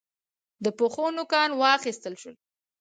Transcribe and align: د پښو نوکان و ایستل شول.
د 0.63 0.65
پښو 0.79 1.05
نوکان 1.17 1.49
و 1.53 1.61
ایستل 1.87 2.13
شول. 2.21 2.35